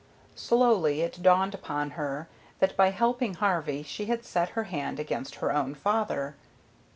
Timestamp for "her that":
1.91-2.75